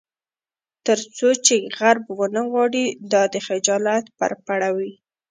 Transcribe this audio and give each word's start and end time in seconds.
تر 0.85 0.99
څو 1.15 1.27
چې 1.45 1.55
غرب 1.77 2.05
ونه 2.19 2.41
غواړي 2.51 2.85
دا 3.11 3.23
د 3.33 3.35
خجالت 3.47 4.05
پرپړه 4.19 4.69
وي. 4.77 4.93